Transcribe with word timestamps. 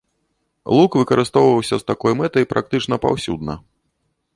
Лук 0.75 0.91
выкарыстоўваўся 1.01 1.75
з 1.83 1.87
такой 1.93 2.11
мэтай 2.25 2.51
практычна 2.55 2.95
паўсюдна. 3.09 3.53